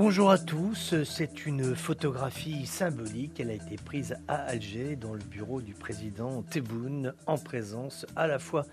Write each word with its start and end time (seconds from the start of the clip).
Bonjour 0.00 0.30
à 0.30 0.38
tous, 0.38 0.94
c'est 1.02 1.44
une 1.44 1.74
photographie 1.74 2.66
symbolique. 2.66 3.40
Elle 3.40 3.50
a 3.50 3.54
été 3.54 3.74
prise 3.74 4.16
à 4.28 4.36
Alger 4.36 4.94
dans 4.94 5.12
le 5.12 5.18
bureau 5.18 5.60
du 5.60 5.74
président 5.74 6.42
Tebboune 6.42 7.14
en 7.26 7.36
présence 7.36 8.06
à 8.14 8.28
la 8.28 8.38
fois 8.38 8.64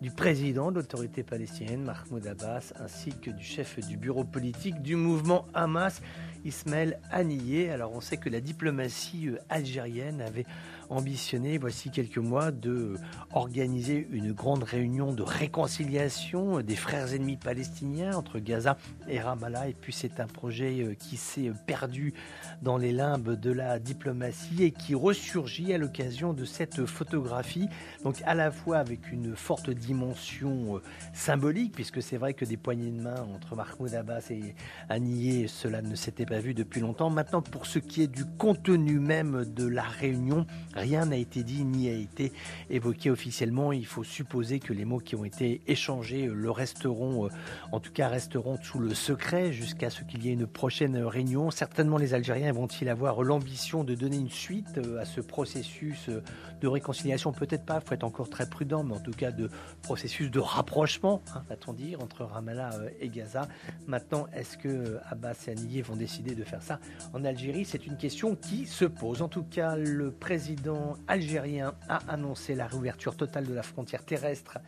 du 0.00 0.10
président 0.10 0.70
de 0.70 0.76
l'autorité 0.76 1.22
palestinienne 1.24 1.84
Mahmoud 1.84 2.26
Abbas 2.26 2.72
ainsi 2.80 3.10
que 3.10 3.30
du 3.30 3.44
chef 3.44 3.86
du 3.86 3.98
bureau 3.98 4.24
politique 4.24 4.80
du 4.80 4.96
mouvement 4.96 5.46
Hamas 5.52 6.00
Ismaël 6.46 6.98
Haniyeh. 7.10 7.70
Alors 7.70 7.92
on 7.94 8.00
sait 8.00 8.16
que 8.16 8.30
la 8.30 8.40
diplomatie 8.40 9.28
euh, 9.28 9.38
algérienne 9.50 10.22
avait 10.22 10.46
ambitionné, 10.90 11.58
voici 11.58 11.90
quelques 11.90 12.18
mois, 12.18 12.50
de 12.50 12.96
organiser 13.32 14.06
une 14.10 14.32
grande 14.32 14.62
réunion 14.62 15.12
de 15.12 15.22
réconciliation 15.22 16.60
des 16.60 16.76
frères 16.76 17.12
ennemis 17.14 17.36
palestiniens 17.36 18.16
entre 18.16 18.38
Gaza 18.38 18.76
et 19.08 19.20
Ramallah. 19.20 19.68
Et 19.68 19.74
puis 19.74 19.92
c'est 19.92 20.20
un 20.20 20.26
projet 20.26 20.82
euh, 20.82 20.94
qui 20.94 21.16
s'est 21.16 21.52
perdu 21.66 22.14
dans 22.62 22.76
les 22.76 22.92
limbes 22.92 23.38
de 23.38 23.50
la 23.50 23.78
diplomatie 23.78 24.64
et 24.64 24.70
qui 24.70 24.94
ressurgit 24.94 25.72
à 25.72 25.78
l'occasion 25.78 26.32
de 26.32 26.44
cette 26.44 26.86
photographie. 26.86 27.68
Donc 28.04 28.22
à 28.24 28.34
la 28.34 28.50
fois 28.50 28.78
avec 28.78 29.12
une 29.12 29.34
forte 29.36 29.70
dimension 29.70 30.76
euh, 30.76 30.82
symbolique, 31.12 31.72
puisque 31.72 32.02
c'est 32.02 32.16
vrai 32.16 32.34
que 32.34 32.44
des 32.44 32.56
poignées 32.56 32.90
de 32.90 33.00
main 33.00 33.26
entre 33.34 33.56
Mahmoud 33.56 33.94
Abbas 33.94 34.26
et 34.30 34.54
Haniyeh, 34.88 35.48
cela 35.48 35.82
ne 35.82 35.94
s'était 35.94 36.26
pas 36.26 36.38
vu 36.38 36.54
depuis 36.54 36.80
longtemps. 36.80 37.10
Maintenant, 37.10 37.42
pour 37.42 37.66
ce 37.66 37.78
qui 37.78 38.02
est 38.02 38.06
du 38.06 38.24
contenu 38.24 38.98
même 38.98 39.44
de 39.44 39.66
la 39.66 39.82
réunion, 39.82 40.46
Rien 40.82 41.06
n'a 41.06 41.16
été 41.16 41.44
dit 41.44 41.64
ni 41.64 41.88
a 41.88 41.92
été 41.92 42.32
évoqué 42.68 43.08
officiellement. 43.08 43.70
Il 43.70 43.86
faut 43.86 44.02
supposer 44.02 44.58
que 44.58 44.72
les 44.72 44.84
mots 44.84 44.98
qui 44.98 45.14
ont 45.14 45.24
été 45.24 45.60
échangés 45.68 46.26
le 46.26 46.50
resteront, 46.50 47.26
euh, 47.26 47.28
en 47.70 47.78
tout 47.78 47.92
cas 47.92 48.08
resteront 48.08 48.58
sous 48.60 48.80
le 48.80 48.92
secret 48.92 49.52
jusqu'à 49.52 49.90
ce 49.90 50.02
qu'il 50.02 50.26
y 50.26 50.30
ait 50.30 50.32
une 50.32 50.48
prochaine 50.48 50.96
réunion. 50.96 51.52
Certainement 51.52 51.98
les 51.98 52.14
Algériens 52.14 52.50
vont-ils 52.50 52.88
avoir 52.88 53.22
l'ambition 53.22 53.84
de 53.84 53.94
donner 53.94 54.16
une 54.16 54.28
suite 54.28 54.76
euh, 54.78 55.00
à 55.00 55.04
ce 55.04 55.20
processus 55.20 56.08
euh, 56.08 56.20
de 56.60 56.66
réconciliation? 56.66 57.32
Peut-être 57.32 57.64
pas, 57.64 57.80
il 57.80 57.88
faut 57.88 57.94
être 57.94 58.02
encore 58.02 58.28
très 58.28 58.48
prudent, 58.48 58.82
mais 58.82 58.96
en 58.96 59.00
tout 59.00 59.12
cas 59.12 59.30
de 59.30 59.50
processus 59.82 60.32
de 60.32 60.40
rapprochement, 60.40 61.22
hein, 61.36 61.44
va-t-on 61.48 61.74
dire, 61.74 62.02
entre 62.02 62.24
Ramallah 62.24 62.72
et 63.00 63.08
Gaza. 63.08 63.46
Maintenant, 63.86 64.26
est-ce 64.34 64.58
que 64.58 64.98
Abbas 65.08 65.44
et 65.46 65.52
Aniyeh 65.52 65.82
vont 65.82 65.94
décider 65.94 66.34
de 66.34 66.42
faire 66.42 66.62
ça 66.64 66.80
en 67.12 67.24
Algérie? 67.24 67.64
C'est 67.64 67.86
une 67.86 67.96
question 67.96 68.34
qui 68.34 68.66
se 68.66 68.84
pose. 68.84 69.22
En 69.22 69.28
tout 69.28 69.44
cas, 69.44 69.76
le 69.76 70.10
président 70.10 70.61
algérien 71.08 71.74
a 71.88 71.98
annoncé 72.08 72.54
la 72.54 72.66
réouverture 72.66 73.16
totale 73.16 73.46
de 73.46 73.54
la 73.54 73.62
frontière 73.62 74.04
terrestre 74.04 74.58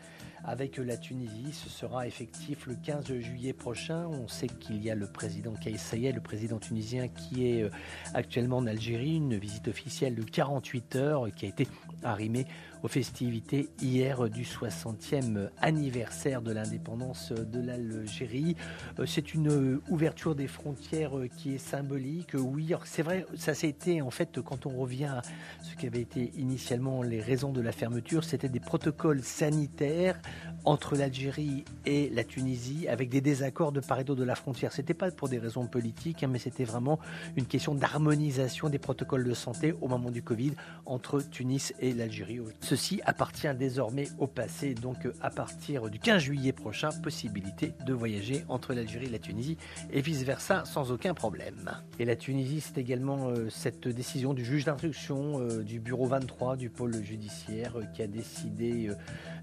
avec 0.45 0.77
la 0.79 0.97
Tunisie. 0.97 1.53
Ce 1.53 1.69
sera 1.69 2.07
effectif 2.07 2.67
le 2.67 2.77
15 2.77 3.19
juillet 3.19 3.53
prochain. 3.53 4.07
On 4.07 4.29
sait 4.29 4.47
qu'il 4.47 4.83
y 4.83 4.91
a 4.91 4.95
le 4.95 5.07
président 5.07 5.55
Kais 5.55 5.73
le 6.13 6.21
président 6.21 6.59
tunisien, 6.59 7.09
qui 7.09 7.49
est 7.49 7.63
euh, 7.63 7.71
actuellement 8.15 8.59
en 8.59 8.67
Algérie. 8.67 9.17
Une 9.17 9.37
visite 9.37 9.69
officielle 9.69 10.15
de 10.15 10.23
48 10.23 10.97
heures 10.97 11.27
qui 11.35 11.47
a 11.47 11.49
été 11.49 11.67
arrimée 12.03 12.47
aux 12.83 12.89
festivités 12.89 13.71
hier 13.81 14.29
du 14.29 14.43
60e 14.43 15.49
anniversaire 15.61 16.43
de 16.43 16.53
l'indépendance 16.53 17.33
de 17.33 17.61
l'Algérie. 17.61 18.57
Euh, 18.99 19.07
c'est 19.07 19.35
une 19.35 19.81
ouverture 19.89 20.35
des 20.35 20.47
frontières 20.47 21.13
qui 21.37 21.55
est 21.55 21.59
symbolique. 21.59 22.33
Oui, 22.35 22.73
c'est 22.85 23.03
vrai, 23.03 23.27
ça 23.37 23.53
été 23.67 24.03
en 24.03 24.11
fait 24.11 24.41
quand 24.41 24.67
on 24.67 24.77
revient 24.77 25.07
à 25.07 25.23
ce 25.63 25.75
qui 25.77 25.87
avait 25.87 26.01
été 26.01 26.33
initialement 26.37 27.03
les 27.03 27.21
raisons 27.21 27.53
de 27.53 27.61
la 27.61 27.73
fermeture, 27.73 28.25
c'était 28.25 28.49
des 28.49 28.61
protocoles 28.61 29.23
sanitaires 29.23 30.21
entre 30.65 30.97
l'Algérie 30.97 31.65
et 31.87 32.11
la 32.11 32.25
Tunisie 32.25 32.89
avec 32.89 33.11
des 33.11 33.21
désaccords 33.21 33.73
de 33.73 33.81
part 33.81 34.01
et 34.01 34.05
d'autre 34.05 34.21
de 34.21 34.25
la 34.25 34.35
frontière. 34.35 34.73
C'était 34.73 34.95
pas 34.95 35.11
pour 35.11 35.29
des 35.29 35.39
raisons 35.39 35.67
politiques, 35.67 36.23
hein, 36.23 36.29
mais 36.31 36.39
c'était 36.39 36.65
vraiment 36.65 36.99
une 37.37 37.47
question 37.47 37.75
d'harmonisation 37.75 38.69
des 38.69 38.79
protocoles 38.79 39.25
de 39.25 39.35
santé 39.35 39.75
au 39.81 39.89
moment 39.89 40.11
du 40.11 40.23
Covid 40.23 40.53
entre 40.87 41.21
Tunis 41.21 41.75
et 41.81 41.93
l'Algérie. 41.93 42.41
Ceci 42.61 43.01
appartient 43.05 43.53
désormais 43.55 44.09
au 44.19 44.27
passé, 44.27 44.75
donc 44.75 45.07
à 45.21 45.31
partir 45.31 45.91
du 45.91 45.99
15 45.99 46.23
juillet 46.23 46.53
prochain, 46.53 46.89
possibilité 47.03 47.75
de 47.87 47.93
voyager 47.93 48.45
entre 48.49 48.73
l'Algérie 48.73 49.07
et 49.07 49.11
la 49.11 49.19
Tunisie 49.19 49.59
et 49.93 50.01
vice-versa 50.01 50.65
sans 50.65 50.91
aucun 50.93 51.15
problème. 51.15 51.71
Et 51.99 52.05
la 52.05 52.17
Tunisie, 52.17 52.61
c'est 52.61 52.79
également 52.79 53.29
euh, 53.29 53.49
cette 53.51 53.89
décision 53.89 54.35
du 54.35 54.45
juge 54.45 54.65
d'instruction 54.65 55.41
euh, 55.41 55.63
du 55.63 55.81
bureau 55.81 56.07
23 56.07 56.57
du 56.57 56.71
pôle 56.71 57.03
judiciaire 57.03 57.79
euh, 57.79 57.85
qui 57.95 58.03
a 58.03 58.07
décidé 58.07 58.91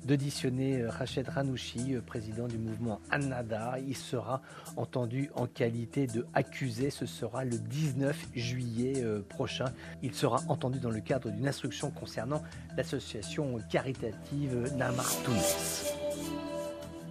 d'auditionner 0.06 0.81
Rached 0.88 1.28
Ranouchi, 1.28 1.96
président 2.06 2.48
du 2.48 2.58
mouvement 2.58 3.00
Annada. 3.10 3.76
Il 3.80 3.96
sera 3.96 4.42
entendu 4.76 5.30
en 5.36 5.48
qualité 5.48 6.08
de 6.08 6.26
accusé. 6.34 6.90
Ce 6.90 7.06
sera 7.06 7.46
le 7.46 7.58
19 7.58 8.30
juillet 8.34 9.04
prochain. 9.30 9.66
Il 10.02 10.14
sera 10.14 10.42
entendu 10.48 10.80
dans 10.80 10.92
le 10.92 11.02
cadre 11.02 11.30
d'une 11.30 11.48
instruction 11.48 11.92
concernant 11.92 12.42
l'association 12.76 13.60
caritative 13.70 14.72
Namar 14.78 15.10
Tunis. 15.24 16.01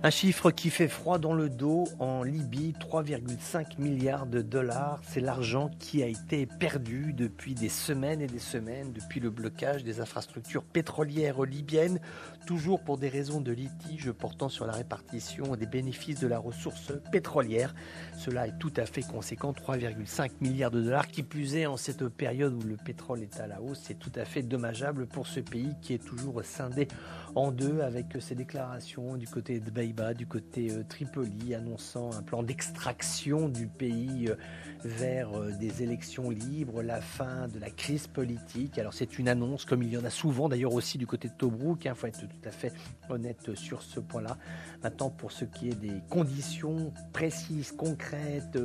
Un 0.02 0.08
chiffre 0.08 0.50
qui 0.50 0.70
fait 0.70 0.88
froid 0.88 1.18
dans 1.18 1.34
le 1.34 1.50
dos 1.50 1.84
en 1.98 2.22
Libye, 2.22 2.72
3,5 2.80 3.78
milliards 3.78 4.24
de 4.24 4.40
dollars. 4.40 4.98
C'est 5.06 5.20
l'argent 5.20 5.70
qui 5.78 6.02
a 6.02 6.06
été 6.06 6.46
perdu 6.46 7.12
depuis 7.12 7.54
des 7.54 7.68
semaines 7.68 8.22
et 8.22 8.26
des 8.26 8.38
semaines, 8.38 8.94
depuis 8.94 9.20
le 9.20 9.28
blocage 9.28 9.84
des 9.84 10.00
infrastructures 10.00 10.64
pétrolières 10.64 11.42
libyennes, 11.42 12.00
toujours 12.46 12.80
pour 12.80 12.96
des 12.96 13.10
raisons 13.10 13.42
de 13.42 13.52
litige 13.52 14.10
portant 14.12 14.48
sur 14.48 14.64
la 14.64 14.72
répartition 14.72 15.54
des 15.54 15.66
bénéfices 15.66 16.20
de 16.20 16.28
la 16.28 16.38
ressource 16.38 16.94
pétrolière. 17.12 17.74
Cela 18.16 18.46
est 18.46 18.58
tout 18.58 18.72
à 18.78 18.86
fait 18.86 19.02
conséquent, 19.02 19.52
3,5 19.52 20.30
milliards 20.40 20.70
de 20.70 20.80
dollars, 20.80 21.08
qui 21.08 21.22
plus 21.22 21.56
est 21.56 21.66
en 21.66 21.76
cette 21.76 22.08
période 22.08 22.54
où 22.54 22.66
le 22.66 22.78
pétrole 22.78 23.22
est 23.22 23.38
à 23.38 23.46
la 23.46 23.60
hausse. 23.60 23.82
C'est 23.82 23.98
tout 23.98 24.12
à 24.14 24.24
fait 24.24 24.42
dommageable 24.42 25.06
pour 25.06 25.26
ce 25.26 25.40
pays 25.40 25.74
qui 25.82 25.92
est 25.92 26.02
toujours 26.02 26.42
scindé 26.42 26.88
en 27.34 27.52
deux 27.52 27.80
avec 27.82 28.06
ses 28.18 28.34
déclarations 28.34 29.18
du 29.18 29.28
côté 29.28 29.60
de 29.60 29.70
Du 29.90 30.26
côté 30.26 30.70
euh, 30.70 30.84
Tripoli, 30.88 31.52
annonçant 31.52 32.12
un 32.12 32.22
plan 32.22 32.44
d'extraction 32.44 33.48
du 33.48 33.66
pays 33.66 34.28
euh, 34.28 34.36
vers 34.84 35.36
euh, 35.36 35.50
des 35.58 35.82
élections 35.82 36.30
libres, 36.30 36.80
la 36.80 37.00
fin 37.00 37.48
de 37.48 37.58
la 37.58 37.70
crise 37.70 38.06
politique. 38.06 38.78
Alors 38.78 38.94
c'est 38.94 39.18
une 39.18 39.28
annonce, 39.28 39.64
comme 39.64 39.82
il 39.82 39.90
y 39.90 39.96
en 39.96 40.04
a 40.04 40.10
souvent 40.10 40.48
d'ailleurs 40.48 40.74
aussi 40.74 40.96
du 40.96 41.08
côté 41.08 41.26
de 41.26 41.34
Tobruk, 41.34 41.84
il 41.84 41.88
hein, 41.88 41.96
faut 41.96 42.06
être 42.06 42.20
tout 42.20 42.48
à 42.48 42.52
fait 42.52 42.72
honnête 43.08 43.56
sur 43.56 43.82
ce 43.82 43.98
point-là. 43.98 44.38
Maintenant, 44.84 45.10
pour 45.10 45.32
ce 45.32 45.44
qui 45.44 45.68
est 45.68 45.74
des 45.74 46.00
conditions 46.08 46.92
précises, 47.12 47.72
concrètes 47.72 48.58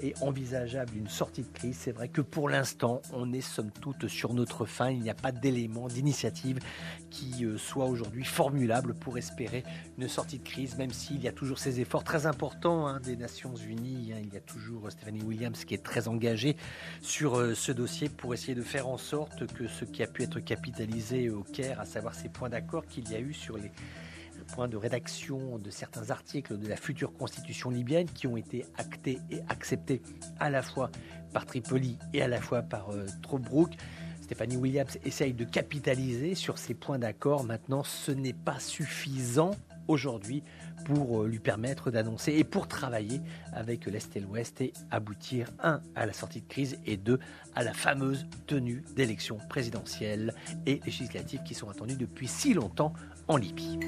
et 0.00 0.14
envisageables 0.20 0.92
d'une 0.92 1.08
sortie 1.08 1.42
de 1.42 1.48
crise, 1.52 1.76
c'est 1.76 1.92
vrai 1.92 2.08
que 2.08 2.20
pour 2.20 2.48
l'instant, 2.48 3.02
on 3.12 3.32
est 3.32 3.40
somme 3.40 3.72
toute 3.72 4.06
sur 4.06 4.32
notre 4.32 4.64
fin. 4.64 4.90
Il 4.90 5.00
n'y 5.00 5.10
a 5.10 5.14
pas 5.14 5.32
d'éléments, 5.32 5.88
d'initiative 5.88 6.60
qui 7.10 7.44
soit 7.56 7.86
aujourd'hui 7.86 8.24
formulable 8.24 8.94
pour 8.94 9.18
espérer 9.18 9.64
une 9.98 10.08
sortie 10.08 10.38
de 10.38 10.44
crise, 10.44 10.67
même 10.76 10.92
s'il 10.92 11.22
y 11.22 11.28
a 11.28 11.32
toujours 11.32 11.58
ces 11.58 11.80
efforts 11.80 12.04
très 12.04 12.26
importants 12.26 12.86
hein, 12.86 13.00
des 13.00 13.16
Nations 13.16 13.54
Unies. 13.54 14.12
Hein. 14.12 14.20
il 14.22 14.32
y 14.32 14.36
a 14.36 14.40
toujours 14.40 14.86
euh, 14.86 14.90
Stephanie 14.90 15.22
Williams 15.22 15.64
qui 15.64 15.74
est 15.74 15.82
très 15.82 16.08
engagée 16.08 16.56
sur 17.00 17.38
euh, 17.38 17.54
ce 17.54 17.72
dossier 17.72 18.08
pour 18.08 18.34
essayer 18.34 18.54
de 18.54 18.62
faire 18.62 18.88
en 18.88 18.98
sorte 18.98 19.46
que 19.52 19.66
ce 19.66 19.84
qui 19.84 20.02
a 20.02 20.06
pu 20.06 20.22
être 20.22 20.40
capitalisé 20.40 21.30
au 21.30 21.42
Caire, 21.42 21.80
à 21.80 21.84
savoir 21.84 22.14
ces 22.14 22.28
points 22.28 22.48
d'accord 22.48 22.86
qu'il 22.86 23.10
y 23.10 23.14
a 23.14 23.20
eu 23.20 23.32
sur 23.32 23.56
les 23.56 23.70
points 24.48 24.68
de 24.68 24.76
rédaction 24.76 25.58
de 25.58 25.70
certains 25.70 26.10
articles 26.10 26.58
de 26.58 26.68
la 26.68 26.76
future 26.76 27.12
constitution 27.12 27.70
libyenne 27.70 28.08
qui 28.08 28.26
ont 28.26 28.36
été 28.36 28.64
actés 28.76 29.18
et 29.30 29.40
acceptés 29.48 30.02
à 30.40 30.50
la 30.50 30.62
fois 30.62 30.90
par 31.32 31.44
Tripoli 31.46 31.98
et 32.12 32.22
à 32.22 32.28
la 32.28 32.40
fois 32.40 32.62
par 32.62 32.90
euh. 32.90 33.06
Stéphanie 34.28 34.58
Williams 34.58 34.98
essaye 35.06 35.32
de 35.32 35.44
capitaliser 35.44 36.34
sur 36.34 36.58
ces 36.58 36.74
points 36.74 36.98
d'accord. 36.98 37.44
Maintenant, 37.44 37.82
ce 37.82 38.12
n'est 38.12 38.34
pas 38.34 38.58
suffisant 38.60 39.52
aujourd'hui 39.88 40.42
pour 40.84 41.22
euh, 41.22 41.28
lui 41.28 41.38
permettre 41.38 41.90
d'annoncer 41.90 42.32
et 42.32 42.44
pour 42.44 42.68
travailler 42.68 43.20
avec 43.52 43.86
l'Est 43.86 44.16
et 44.16 44.20
l'Ouest 44.20 44.60
et 44.60 44.72
aboutir, 44.90 45.50
un, 45.62 45.80
à 45.94 46.06
la 46.06 46.12
sortie 46.12 46.40
de 46.40 46.46
crise 46.46 46.78
et 46.86 46.96
deux, 46.96 47.18
à 47.54 47.64
la 47.64 47.72
fameuse 47.72 48.26
tenue 48.46 48.84
d'élections 48.94 49.38
présidentielles 49.48 50.34
et 50.66 50.80
législatives 50.84 51.42
qui 51.42 51.54
sont 51.54 51.68
attendues 51.68 51.96
depuis 51.96 52.28
si 52.28 52.54
longtemps 52.54 52.92
en 53.26 53.36
Libye. 53.36 53.78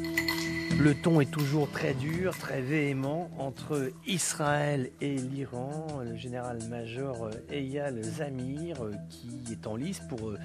Le 0.78 0.94
ton 0.94 1.20
est 1.20 1.30
toujours 1.30 1.70
très 1.70 1.92
dur, 1.92 2.36
très 2.38 2.62
véhément 2.62 3.30
entre 3.38 3.90
Israël 4.06 4.90
et 5.02 5.16
l'Iran. 5.16 5.86
Le 6.02 6.16
général-major 6.16 7.30
Eyal 7.50 8.02
Zamir, 8.02 8.82
euh, 8.82 8.92
qui 9.10 9.52
est 9.52 9.66
en 9.66 9.76
lice 9.76 10.00
pour 10.08 10.30
euh, 10.30 10.38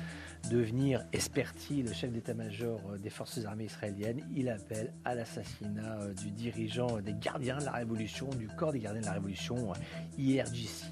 devenir, 0.50 1.03
espère-t-il, 1.12 1.86
le 1.86 1.94
chef 1.94 2.12
d'état-major 2.12 2.80
euh, 2.89 2.97
des 2.97 3.09
forces 3.09 3.44
armées 3.45 3.65
israéliennes. 3.65 4.21
Il 4.33 4.50
appelle 4.50 4.94
à 5.03 5.15
l'assassinat 5.15 6.00
euh, 6.01 6.13
du 6.13 6.31
dirigeant 6.31 7.00
des 7.01 7.13
gardiens 7.13 7.57
de 7.57 7.65
la 7.65 7.71
Révolution, 7.71 8.30
du 8.30 8.47
corps 8.47 8.71
des 8.71 8.80
gardiens 8.80 9.01
de 9.01 9.06
la 9.06 9.13
Révolution, 9.13 9.74
IRGC 10.18 10.86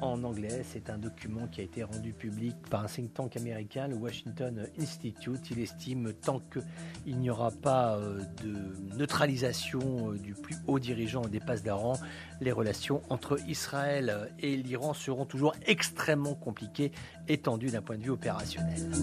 en 0.00 0.22
anglais. 0.24 0.62
C'est 0.64 0.90
un 0.90 0.98
document 0.98 1.46
qui 1.46 1.60
a 1.60 1.64
été 1.64 1.82
rendu 1.82 2.12
public 2.12 2.54
par 2.70 2.84
un 2.84 2.86
think 2.86 3.14
tank 3.14 3.36
américain, 3.36 3.88
le 3.88 3.96
Washington 3.96 4.66
Institute. 4.78 5.50
Il 5.50 5.60
estime 5.60 6.12
tant 6.12 6.40
qu'il 6.40 7.18
n'y 7.18 7.30
aura 7.30 7.50
pas 7.50 7.98
de 8.42 8.96
neutralisation 8.96 10.12
du 10.12 10.34
plus 10.34 10.56
haut 10.66 10.78
dirigeant 10.78 11.22
des 11.22 11.40
passe 11.40 11.62
d'Aran, 11.62 11.94
les 12.40 12.52
relations 12.52 13.02
entre 13.08 13.38
Israël 13.48 14.30
et 14.40 14.56
l'Iran 14.56 14.92
seront 14.92 15.24
toujours 15.24 15.54
extrêmement 15.66 16.34
compliquées, 16.34 16.92
étendues 17.28 17.70
d'un 17.70 17.82
point 17.82 17.96
de 17.96 18.02
vue 18.02 18.10
opérationnel. 18.10 18.95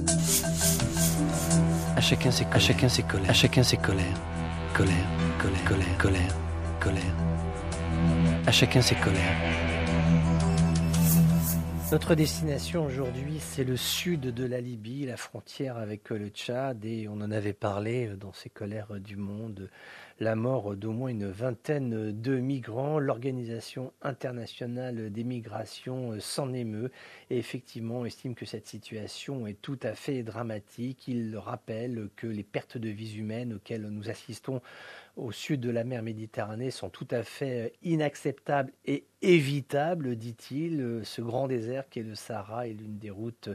À 1.95 2.01
chacun 2.01 2.31
ses, 2.31 2.45
à 2.51 2.59
chacun 2.59 2.89
ses 2.89 3.03
colères, 3.03 3.29
à 3.29 3.33
chacun 3.33 3.63
ses 3.63 3.77
colères, 3.77 4.05
colère, 4.73 4.93
colère, 5.39 5.65
colère, 5.65 5.97
colère, 5.97 6.35
colère. 6.79 7.15
À 8.45 8.51
chacun 8.51 8.81
ses 8.81 8.95
colères. 8.95 9.37
Notre 11.91 12.15
destination 12.15 12.85
aujourd'hui, 12.85 13.37
c'est 13.39 13.63
le 13.63 13.77
sud 13.77 14.21
de 14.21 14.45
la 14.45 14.59
Libye, 14.59 15.05
la 15.05 15.15
frontière 15.15 15.77
avec 15.77 16.09
le 16.09 16.29
Tchad, 16.29 16.83
et 16.83 17.07
on 17.07 17.21
en 17.21 17.29
avait 17.29 17.53
parlé 17.53 18.07
dans 18.19 18.33
ces 18.33 18.49
colères 18.49 18.99
du 18.99 19.15
monde 19.15 19.69
la 20.19 20.35
mort 20.35 20.75
d'au 20.75 20.91
moins 20.91 21.09
une 21.09 21.29
vingtaine 21.29 22.11
de 22.11 22.37
migrants. 22.37 22.99
L'Organisation 22.99 23.93
internationale 24.01 25.11
des 25.11 25.23
migrations 25.23 26.19
s'en 26.19 26.53
émeut 26.53 26.91
et 27.29 27.37
effectivement 27.37 28.05
estime 28.05 28.35
que 28.35 28.45
cette 28.45 28.67
situation 28.67 29.47
est 29.47 29.61
tout 29.61 29.79
à 29.83 29.93
fait 29.93 30.23
dramatique. 30.23 31.07
Il 31.07 31.37
rappelle 31.37 32.09
que 32.15 32.27
les 32.27 32.43
pertes 32.43 32.77
de 32.77 32.89
vies 32.89 33.17
humaines 33.17 33.53
auxquelles 33.53 33.87
nous 33.87 34.09
assistons 34.09 34.61
au 35.15 35.31
sud 35.31 35.59
de 35.59 35.69
la 35.69 35.83
mer 35.83 36.01
Méditerranée 36.01 36.71
sont 36.71 36.89
tout 36.89 37.07
à 37.11 37.23
fait 37.23 37.73
inacceptables 37.83 38.71
et 38.85 39.05
évitables, 39.21 40.15
dit-il. 40.15 41.01
Ce 41.03 41.21
grand 41.21 41.47
désert 41.47 41.87
qui 41.89 41.99
est 41.99 42.03
le 42.03 42.15
Sahara 42.15 42.67
est 42.67 42.73
l'une 42.73 42.97
des 42.97 43.11
routes 43.11 43.49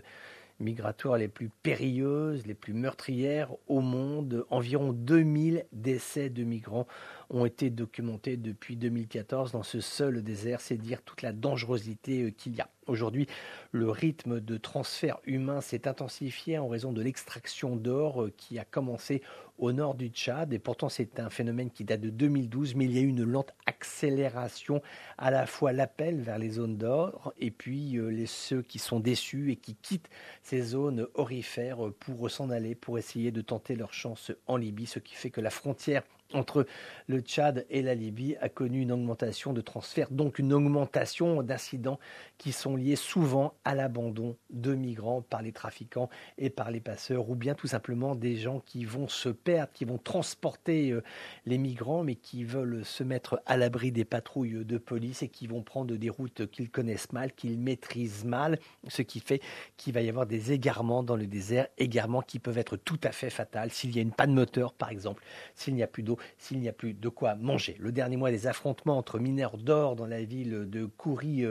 migratoires 0.61 1.19
les 1.19 1.29
plus 1.29 1.51
périlleuses, 1.63 2.47
les 2.47 2.55
plus 2.55 2.75
meurtrières 2.75 3.51
au 3.67 3.81
monde. 3.81 4.45
Environ 4.51 4.93
2000 4.93 5.67
décès 5.73 6.31
de 6.31 6.45
migrants 6.45 6.87
ont 7.31 7.45
été 7.45 7.71
documentés 7.71 8.37
depuis 8.37 8.77
2014 8.77 9.53
dans 9.53 9.63
ce 9.63 9.81
seul 9.81 10.23
désert. 10.23 10.61
C'est 10.61 10.77
dire 10.77 11.03
toute 11.03 11.23
la 11.23 11.33
dangerosité 11.33 12.23
euh, 12.23 12.31
qu'il 12.31 12.55
y 12.55 12.61
a. 12.61 12.69
Aujourd'hui, 12.87 13.27
le 13.71 13.91
rythme 13.91 14.41
de 14.41 14.57
transfert 14.57 15.19
humain 15.27 15.61
s'est 15.61 15.87
intensifié 15.87 16.57
en 16.57 16.69
raison 16.69 16.93
de 16.93 17.03
l'extraction 17.03 17.77
d'or 17.77 18.23
euh, 18.23 18.33
qui 18.35 18.59
a 18.59 18.65
commencé 18.65 19.23
au 19.59 19.73
nord 19.73 19.95
du 19.95 20.09
Tchad. 20.09 20.55
Et 20.55 20.59
pourtant, 20.59 20.89
c'est 20.89 21.21
un 21.21 21.29
phénomène 21.29 21.71
qui 21.71 21.85
date 21.85 22.01
de 22.01 22.09
2012, 22.09 22.77
mais 22.77 22.87
il 22.87 22.93
y 22.93 22.99
a 22.99 23.03
eu 23.03 23.09
une 23.09 23.25
lente 23.25 23.53
accélération, 23.67 24.81
à 25.19 25.31
la 25.31 25.45
fois 25.47 25.73
l'appel 25.73 26.23
vers 26.23 26.39
les 26.39 26.51
zones 26.51 26.79
d'or 26.79 27.35
et 27.39 27.51
puis 27.51 27.99
euh, 27.99 28.09
les, 28.09 28.27
ceux 28.27 28.63
qui 28.63 28.79
sont 28.79 29.01
déçus 29.01 29.53
et 29.53 29.57
qui 29.57 29.75
quittent 29.75 30.09
ces 30.43 30.63
zones 30.63 31.07
orifères 31.15 31.79
pour 32.01 32.31
s'en 32.31 32.49
aller, 32.49 32.75
pour 32.75 32.99
essayer 32.99 33.33
de 33.33 33.43
tenter 33.43 33.77
leur 33.77 33.93
chance 33.93 34.33
en 34.47 34.57
Libye, 34.57 34.87
ce 34.87 34.99
qui 34.99 35.15
fait 35.15 35.31
que 35.31 35.41
la 35.43 35.51
frontière 35.51 36.03
entre 36.35 36.67
le 37.07 37.21
Tchad 37.21 37.65
et 37.71 37.81
la 37.81 37.95
Libye 37.95 38.37
a 38.41 38.49
connu 38.49 38.83
une 38.83 38.93
augmentation 38.93 39.53
de 39.53 39.61
transferts, 39.63 40.11
donc 40.11 40.39
une 40.39 40.53
augmentation 40.53 41.43
d'incidents 41.43 41.99
qui 42.37 42.53
sont 42.53 42.77
liés 42.77 42.97
souvent 42.97 43.55
à 43.65 43.75
l'abandon 43.75 44.37
de 44.51 44.75
migrants 44.75 45.23
par 45.23 45.41
les 45.41 45.53
trafiquants 45.53 46.11
et 46.37 46.51
par 46.51 46.71
les 46.71 46.81
passeurs, 46.81 47.31
ou 47.31 47.35
bien 47.35 47.55
tout 47.55 47.67
simplement 47.67 48.15
des 48.15 48.37
gens 48.37 48.61
qui 48.61 48.85
vont 48.85 49.09
se 49.09 49.31
perdre, 49.31 49.73
qui 49.73 49.87
vont 49.87 49.97
transporter 49.97 50.91
euh, 50.91 51.03
les 51.47 51.57
migrants, 51.57 52.05
mais 52.05 52.15
qui 52.15 52.45
veulent 52.45 52.85
se 52.85 53.03
mettre 53.03 53.43
à 53.47 53.57
l'abri 53.57 53.91
des 53.91 54.05
patrouilles 54.05 54.65
de 54.65 54.79
police 54.79 55.23
et 55.23 55.29
qui 55.29 55.47
vont 55.47 55.63
prendre 55.63 55.97
des 55.97 56.11
routes 56.11 56.47
qu'ils 56.51 56.71
connaissent 56.71 57.13
mal, 57.13 57.33
qu'ils 57.33 57.59
maîtrisent 57.59 58.25
mal, 58.25 58.59
ce 58.87 59.01
qui 59.01 59.21
fait 59.21 59.41
qu'il 59.79 59.95
va 59.95 60.03
y 60.03 60.09
avoir 60.11 60.27
des 60.27 60.53
égarements 60.53 61.03
dans 61.03 61.17
le 61.17 61.27
désert, 61.27 61.69
égarements 61.79 62.23
qui 62.23 62.39
peuvent 62.39 62.59
être 62.59 62.77
tout 62.77 63.01
à 63.03 63.13
fait 63.13 63.31
fatals. 63.31 63.71
S'il 63.71 63.97
y 63.97 63.99
a 63.99 64.03
une 64.03 64.13
panne 64.13 64.35
moteur, 64.35 64.75
par 64.75 64.91
exemple, 64.91 65.25
s'il 65.55 65.75
n'y 65.75 65.83
a 65.83 65.87
plus 65.87 66.03
d'eau 66.03 66.18
s'il 66.38 66.61
n'y 66.61 66.69
a 66.69 66.73
plus 66.73 66.94
de 66.94 67.09
quoi 67.09 67.35
manger. 67.35 67.76
Le 67.79 67.93
dernier 67.93 68.17
mois 68.17 68.31
des 68.31 68.47
affrontements 68.47 68.99
entre 68.99 69.19
mineurs 69.19 69.59
d'or 69.59 69.97
dans 69.97 70.06
la 70.06 70.23
ville 70.23 70.69
de 70.69 70.85
Kouri 70.85 71.44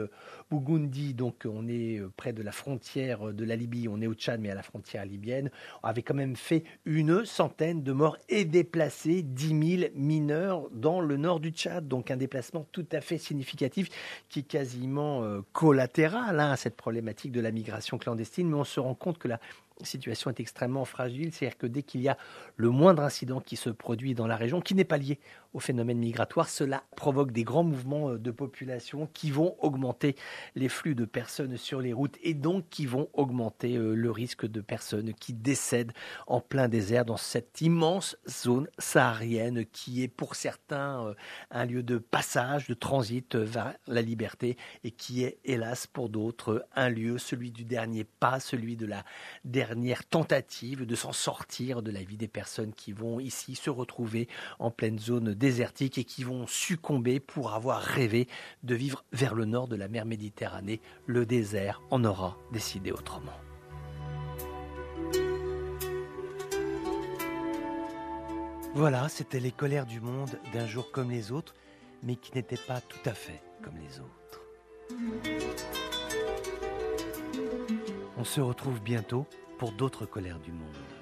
Bougundi, 0.50 1.12
donc 1.12 1.46
on 1.46 1.68
est 1.68 1.98
euh, 1.98 2.10
près 2.16 2.32
de 2.32 2.42
la 2.42 2.52
frontière 2.52 3.32
de 3.32 3.44
la 3.44 3.54
Libye, 3.54 3.86
on 3.88 4.00
est 4.00 4.06
au 4.06 4.14
Tchad 4.14 4.40
mais 4.40 4.50
à 4.50 4.54
la 4.54 4.62
frontière 4.62 5.04
libyenne, 5.04 5.50
avait 5.82 6.02
quand 6.02 6.14
même 6.14 6.36
fait 6.36 6.64
une 6.86 7.24
centaine 7.24 7.82
de 7.82 7.92
morts 7.92 8.16
et 8.28 8.44
déplacé 8.44 9.22
10 9.22 9.78
000 9.78 9.90
mineurs 9.94 10.70
dans 10.70 11.00
le 11.00 11.16
nord 11.16 11.40
du 11.40 11.50
Tchad. 11.50 11.86
Donc 11.86 12.10
un 12.10 12.16
déplacement 12.16 12.66
tout 12.72 12.86
à 12.92 13.00
fait 13.00 13.18
significatif 13.18 13.88
qui 14.28 14.40
est 14.40 14.48
quasiment 14.48 15.22
euh, 15.22 15.40
collatéral 15.52 16.40
hein, 16.40 16.52
à 16.52 16.56
cette 16.56 16.76
problématique 16.76 17.32
de 17.32 17.40
la 17.40 17.50
migration 17.50 17.98
clandestine, 17.98 18.48
mais 18.48 18.56
on 18.56 18.64
se 18.64 18.80
rend 18.80 18.94
compte 18.94 19.18
que 19.18 19.28
la 19.28 19.40
situation 19.82 20.30
est 20.30 20.40
extrêmement 20.40 20.84
fragile, 20.84 21.32
c'est-à-dire 21.32 21.58
que 21.58 21.66
dès 21.66 21.82
qu'il 21.82 22.00
y 22.00 22.08
a 22.08 22.16
le 22.56 22.70
moindre 22.70 23.02
incident 23.02 23.40
qui 23.40 23.56
se 23.56 23.70
produit 23.70 24.14
dans 24.14 24.26
la 24.26 24.36
région, 24.36 24.60
qui 24.60 24.74
n'est 24.74 24.84
pas 24.84 24.98
lié 24.98 25.18
au 25.58 25.60
phénomène 25.60 25.98
migratoire, 25.98 26.48
cela 26.48 26.84
provoque 26.94 27.32
des 27.32 27.42
grands 27.42 27.64
mouvements 27.64 28.10
euh, 28.10 28.18
de 28.18 28.30
population 28.30 29.08
qui 29.12 29.32
vont 29.32 29.56
augmenter 29.58 30.14
les 30.54 30.68
flux 30.68 30.94
de 30.94 31.04
personnes 31.04 31.56
sur 31.56 31.80
les 31.80 31.92
routes 31.92 32.16
et 32.22 32.32
donc 32.32 32.66
qui 32.70 32.86
vont 32.86 33.08
augmenter 33.12 33.76
euh, 33.76 33.94
le 33.94 34.10
risque 34.12 34.46
de 34.46 34.60
personnes 34.60 35.12
qui 35.14 35.34
décèdent 35.34 35.90
en 36.28 36.40
plein 36.40 36.68
désert 36.68 37.04
dans 37.04 37.16
cette 37.16 37.60
immense 37.60 38.16
zone 38.28 38.68
saharienne 38.78 39.66
qui 39.66 40.04
est 40.04 40.08
pour 40.08 40.36
certains 40.36 41.04
euh, 41.04 41.14
un 41.50 41.64
lieu 41.64 41.82
de 41.82 41.98
passage, 41.98 42.68
de 42.68 42.74
transit 42.74 43.34
vers 43.34 43.74
la 43.88 44.00
liberté 44.00 44.56
et 44.84 44.92
qui 44.92 45.24
est 45.24 45.38
hélas 45.44 45.88
pour 45.88 46.08
d'autres 46.08 46.66
un 46.76 46.88
lieu, 46.88 47.18
celui 47.18 47.50
du 47.50 47.64
dernier 47.64 48.04
pas, 48.04 48.38
celui 48.38 48.76
de 48.76 48.86
la 48.86 49.04
dernière 49.44 50.04
tentative 50.04 50.86
de 50.86 50.94
s'en 50.94 51.12
sortir 51.12 51.82
de 51.82 51.90
la 51.90 52.04
vie 52.04 52.16
des 52.16 52.28
personnes 52.28 52.72
qui 52.74 52.92
vont 52.92 53.18
ici 53.18 53.56
se 53.56 53.70
retrouver 53.70 54.28
en 54.60 54.70
pleine 54.70 55.00
zone 55.00 55.34
désertiques 55.48 55.96
et 55.96 56.04
qui 56.04 56.24
vont 56.24 56.46
succomber 56.46 57.20
pour 57.20 57.54
avoir 57.54 57.80
rêvé 57.80 58.28
de 58.64 58.74
vivre 58.74 59.02
vers 59.12 59.34
le 59.34 59.46
nord 59.46 59.66
de 59.66 59.76
la 59.76 59.88
mer 59.88 60.04
Méditerranée. 60.04 60.82
Le 61.06 61.24
désert 61.24 61.80
en 61.90 62.04
aura 62.04 62.36
décidé 62.52 62.92
autrement. 62.92 63.32
Voilà, 68.74 69.08
c'était 69.08 69.40
les 69.40 69.50
colères 69.50 69.86
du 69.86 70.02
monde 70.02 70.38
d'un 70.52 70.66
jour 70.66 70.90
comme 70.90 71.10
les 71.10 71.32
autres, 71.32 71.54
mais 72.02 72.16
qui 72.16 72.34
n'étaient 72.34 72.64
pas 72.68 72.82
tout 72.82 73.08
à 73.08 73.14
fait 73.14 73.40
comme 73.62 73.78
les 73.78 74.00
autres. 74.00 74.42
On 78.18 78.24
se 78.24 78.42
retrouve 78.42 78.82
bientôt 78.82 79.26
pour 79.58 79.72
d'autres 79.72 80.04
colères 80.04 80.40
du 80.40 80.52
monde. 80.52 80.97